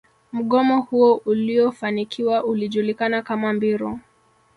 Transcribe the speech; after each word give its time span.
Mgomo 0.33 0.81
huo 0.81 1.21
uliofanikiwa 1.25 2.43
ulijulikana 2.43 3.21
kama 3.21 3.53
mbiru 3.53 3.99